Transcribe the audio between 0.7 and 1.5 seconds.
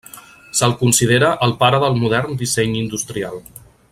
considera